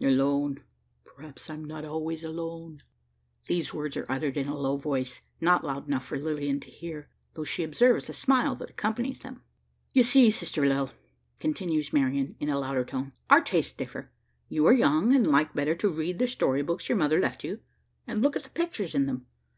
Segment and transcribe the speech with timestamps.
[0.00, 0.58] "Alone!
[1.04, 2.82] Perhaps I am not always alone."
[3.46, 7.10] These words are uttered in a low voice not loud enough for Lilian to hear,
[7.34, 9.42] though she observes the smile that accompanies them.
[9.92, 10.92] "You see, sister Lil,"
[11.40, 14.10] continues Marian in a louder tone our tastes differ.
[14.48, 17.60] You are young, and like better to read the story books your mother left you,
[18.06, 19.26] and look at the pictures in them.